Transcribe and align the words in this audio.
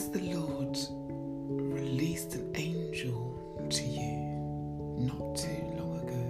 As 0.00 0.08
the 0.08 0.34
Lord 0.34 0.78
released 1.74 2.34
an 2.34 2.50
angel 2.54 3.20
to 3.68 3.82
you 3.84 4.16
not 4.96 5.36
too 5.36 5.62
long 5.76 5.98
ago, 6.00 6.26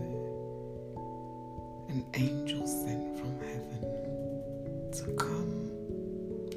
an 1.88 2.05
angel 2.15 2.66
sent 2.66 3.16
from 3.16 3.38
heaven 3.38 3.80
to 4.91 5.05
come 5.15 5.70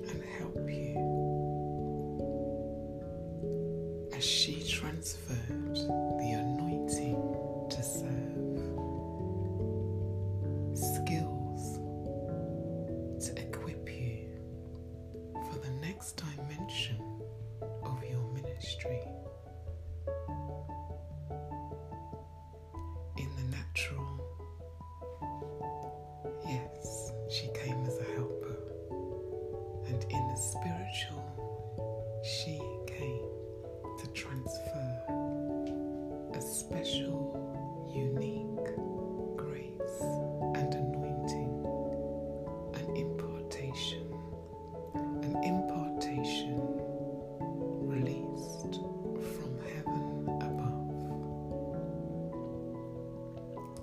and 0.09 0.23
help 0.39 0.57
you. 0.67 0.97
As 4.17 4.23
she 4.25 4.63
transferred 4.63 5.75
the 5.75 6.32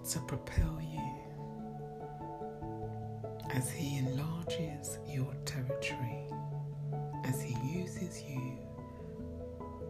to 0.08 0.18
propel 0.20 0.80
you 0.80 1.00
as 3.50 3.70
He 3.70 3.98
enlarges 3.98 4.98
your 5.06 5.34
territory, 5.44 6.24
as 7.24 7.42
He 7.42 7.54
uses 7.78 8.22
you 8.22 8.58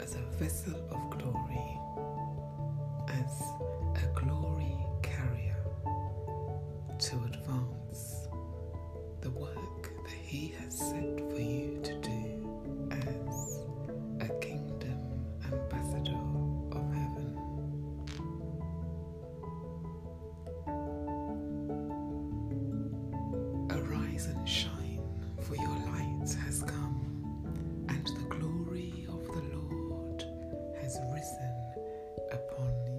as 0.00 0.14
a 0.16 0.22
vessel 0.38 0.74
of 0.90 1.18
glory, 1.18 1.78
as 3.08 3.42
a 4.02 4.20
glory 4.20 4.76
carrier 5.02 5.56
to 6.98 7.16
advance 7.24 8.28
the 9.20 9.30
work 9.30 9.90
that 10.04 10.12
He 10.22 10.54
has 10.58 10.76
set 10.76 11.18
for 11.30 11.40
you 11.40 11.59
upon 32.52 32.89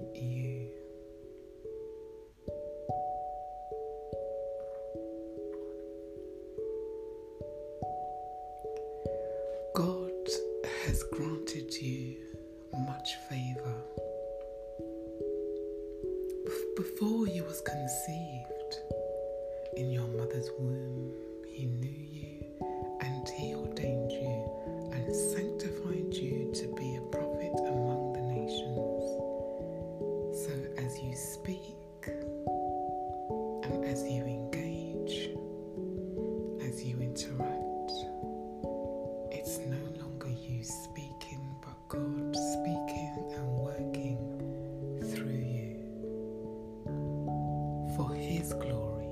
His 48.42 48.54
glory 48.54 49.06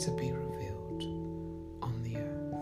to 0.00 0.10
be 0.18 0.32
revealed 0.32 1.02
on 1.80 2.02
the 2.02 2.18
earth. 2.18 2.52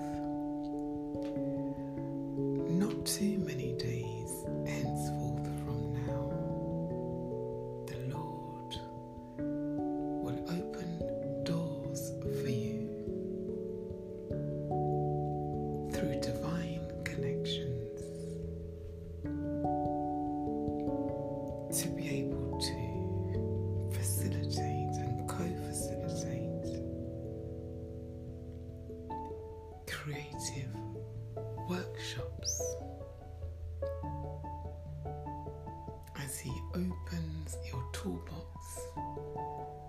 Not 2.70 3.04
too 3.04 3.38
many 3.38 3.72
days 3.72 4.44
henceforth 4.64 5.48
from 5.64 5.92
now, 6.06 6.30
the 7.88 7.98
Lord 8.14 8.76
will 10.22 10.38
open 10.50 11.42
doors 11.42 12.12
for 12.22 12.48
you 12.48 12.88
through 15.92 16.20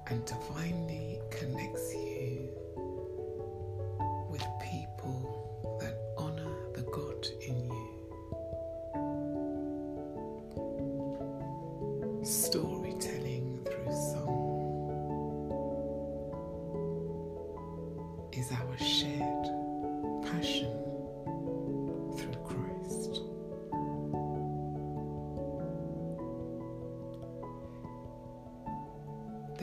and 0.07 0.23
divinely 0.25 0.85
connects 0.85 0.94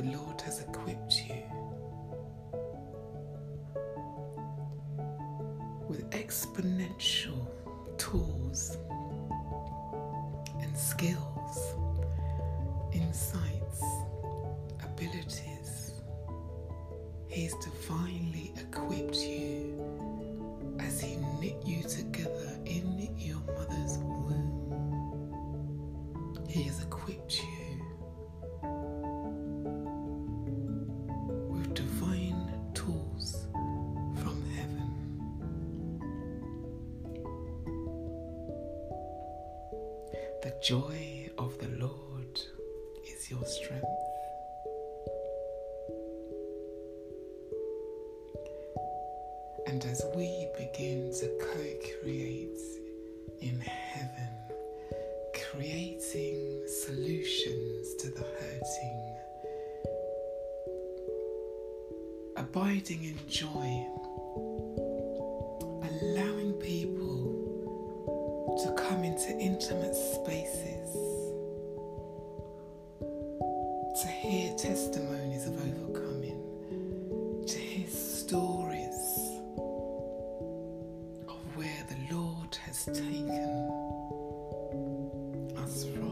The 0.03 0.17
Lord 0.17 0.41
has 0.41 0.59
equipped 0.61 1.23
you 1.29 1.43
with 5.89 6.11
exponential 6.11 7.47
tools 7.99 8.79
and 10.61 10.77
skills, 10.77 11.77
insights, 12.93 13.85
abilities. 14.83 15.93
He's 17.29 17.55
divinely 17.65 18.53
equipped 18.57 19.19
you 19.19 19.79
as 20.81 21.01
He 21.01 21.15
knit 21.41 21.65
you 21.65 21.85
together 21.85 22.59
in 22.67 23.15
your 23.17 23.39
mother's 23.47 23.99
womb. 23.99 24.59
He 26.49 26.65
has 26.65 26.82
joy 40.51 41.29
of 41.39 41.57
the 41.59 41.69
Lord 41.79 42.41
is 43.07 43.31
your 43.31 43.45
strength. 43.45 43.85
And 49.67 49.85
as 49.85 50.03
we 50.17 50.49
begin 50.59 51.13
to 51.21 51.29
co 51.41 52.01
create 52.01 52.59
in 53.41 53.61
heaven, 53.61 54.29
creating 55.51 56.63
solutions 56.67 57.95
to 58.01 58.11
the 58.11 58.25
hurting, 58.41 59.17
abiding 62.37 63.05
in 63.05 63.19
joy, 63.29 63.87
allowing 65.89 66.53
people 66.55 67.12
to 68.59 68.73
come 68.77 69.03
into 69.05 69.31
intimate 69.39 69.95
spaces, 69.95 70.91
to 74.03 74.09
hear 74.09 74.55
testimonies 74.57 75.47
of 75.47 75.55
overcoming, 75.55 76.39
to 77.47 77.59
hear 77.59 77.89
stories 77.89 79.41
of 81.29 81.57
where 81.57 81.87
the 81.89 82.15
Lord 82.15 82.55
has 82.67 82.85
taken 82.85 83.71
us 85.57 85.85
from. 85.87 86.12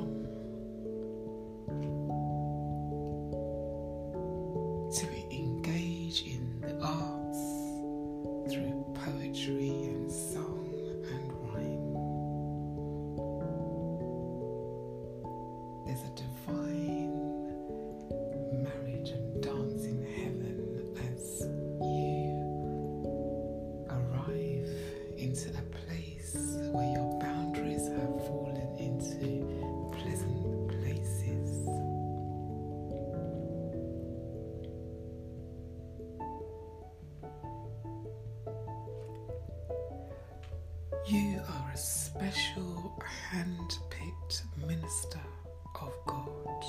Special 42.96 43.10
hand 43.30 43.78
picked 43.90 44.42
minister 44.66 45.20
of 45.80 45.92
God 46.06 46.64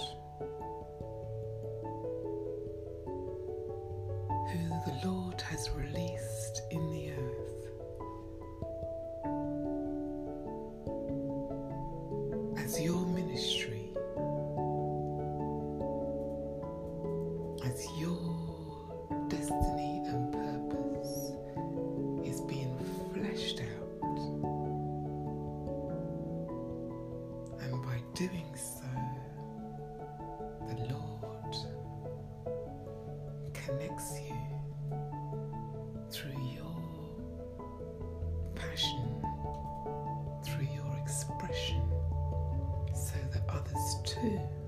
who 4.52 4.70
the 4.86 5.08
Lord 5.08 5.42
has 5.42 5.70
released 5.72 6.62
in 6.72 6.90
the 6.92 7.12
earth 7.12 7.52
as 12.58 12.80
your 12.82 13.06
ministry, 13.08 13.92
as 17.66 17.86
your 17.98 19.28
destiny 19.30 19.91
对 44.22 44.61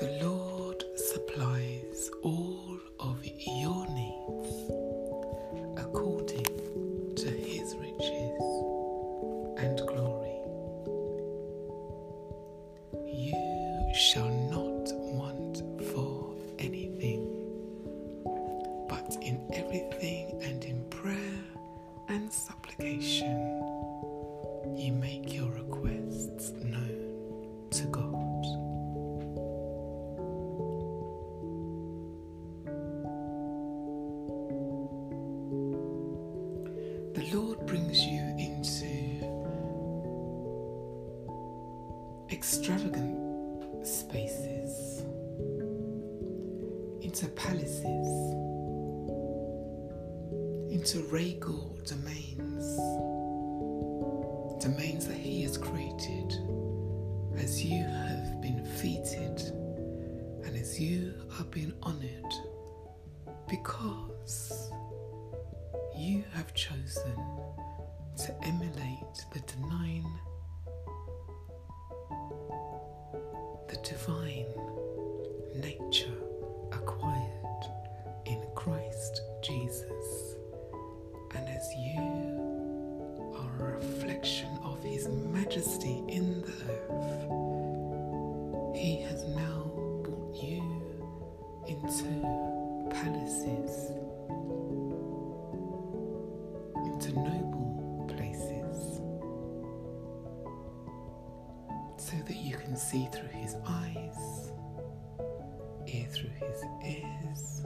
The 0.00 0.08
Lord 0.24 0.29
palaces, 47.28 48.06
into 50.70 51.02
regal 51.10 51.78
domains, 51.84 52.76
domains 54.62 55.06
that 55.06 55.16
He 55.16 55.42
has 55.42 55.58
created 55.58 56.34
as 57.36 57.64
you 57.64 57.82
have 57.84 58.40
been 58.40 58.64
feted 58.78 59.40
and 60.44 60.56
as 60.56 60.78
you 60.80 61.14
are 61.38 61.44
being 61.44 61.72
honored 61.82 62.32
because 63.48 64.70
you 65.96 66.24
have 66.32 66.54
chosen 66.54 67.16
to 68.16 68.34
emulate 68.44 69.24
the 69.32 69.40
divine, 69.40 70.04
the 73.68 73.76
divine 73.82 74.46
nature 75.56 76.19
majesty 85.50 86.04
in 86.06 86.42
the 86.42 86.52
earth, 86.70 87.26
He 88.76 89.02
has 89.02 89.24
now 89.34 89.64
brought 90.04 90.40
you 90.40 90.62
into 91.66 92.04
palaces 92.88 93.90
into 96.86 97.12
noble 97.18 98.06
places 98.16 99.00
so 101.96 102.16
that 102.28 102.36
you 102.36 102.56
can 102.56 102.76
see 102.76 103.08
through 103.12 103.40
his 103.40 103.56
eyes, 103.66 104.52
hear 105.84 106.06
through 106.10 106.30
his 106.30 106.62
ears, 106.86 107.62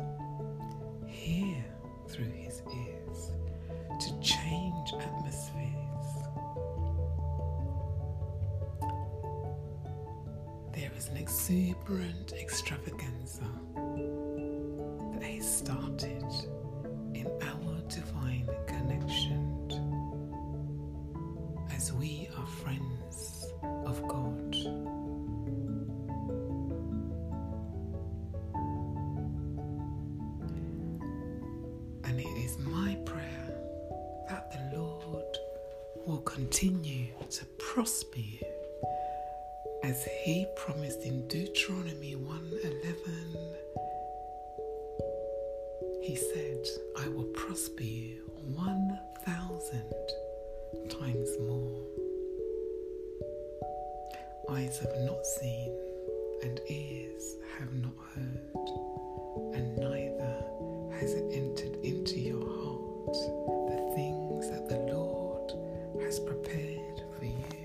hear 1.07 1.63
through 2.09 2.31
his 2.31 2.44
exuberant 11.25 12.35
extravaganza 12.39 13.49
that 15.11 15.23
has 15.23 15.57
started 15.57 16.23
in 17.15 17.27
our 17.41 17.81
divine 17.89 18.47
connection 18.67 19.41
as 21.75 21.95
we 21.95 22.29
are 22.37 22.47
friends 22.47 23.47
of 23.87 24.07
God. 24.07 24.55
And 32.05 32.21
it 32.21 32.37
is 32.45 32.59
my 32.59 32.97
prayer 33.07 33.49
that 34.29 34.53
the 34.53 34.79
Lord 34.79 35.39
will 36.07 36.21
continue 36.21 37.07
to 37.31 37.47
prosper 37.57 38.19
you 38.19 38.54
as 39.85 40.09
he 40.25 40.47
promised 40.57 41.03
in 41.03 41.29
Deuteronomy 41.29 42.15
1:11 42.15 43.05
he 46.03 46.17
said 46.17 46.63
I 46.97 47.09
will 47.09 47.31
prosper 47.43 47.83
you 47.83 48.23
1000 48.55 49.83
times 50.89 51.31
more. 51.41 51.83
Eyes 54.57 54.79
have 54.79 54.97
not 55.11 55.27
seen 55.27 55.71
and 56.43 56.61
ears 56.71 57.37
have 57.59 57.73
not 57.75 57.99
heard 58.15 58.69
and 59.57 59.77
neither 59.77 60.37
has 60.99 61.13
it 61.13 61.27
entered 61.43 61.77
into 61.85 62.19
your 62.31 62.47
heart 62.59 63.19
the 63.71 63.81
things 63.97 64.49
that 64.49 64.67
the 64.67 64.81
Lord 64.95 65.53
has 66.03 66.19
prepared 66.21 67.03
for 67.19 67.27
you. 67.27 67.64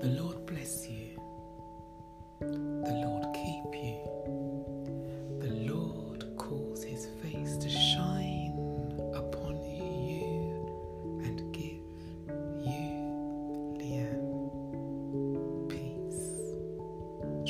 The 0.00 0.06
Lord 0.08 0.46
bless 0.46 0.86
you. 0.88 1.20
The 2.38 2.46
Lord 3.04 3.24
keep 3.34 3.74
you. 3.74 3.98
The 5.40 5.72
Lord 5.72 6.24
cause 6.36 6.84
his 6.84 7.06
face 7.20 7.56
to 7.56 7.68
shine 7.68 8.54
upon 9.12 9.56
you 9.64 11.20
and 11.24 11.52
give 11.52 11.82
you, 12.64 12.94
Leanne, 13.80 14.50
uh, 15.34 15.66
peace, 15.68 16.30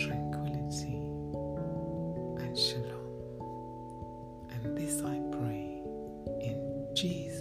tranquility, 0.02 1.04
and 2.42 2.56
shalom. 2.56 3.42
And 4.52 4.74
this 4.78 5.02
I 5.02 5.20
pray 5.36 5.82
in 6.40 6.88
Jesus. 6.94 7.37